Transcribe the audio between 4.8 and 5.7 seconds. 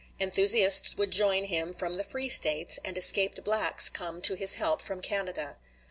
from Canada.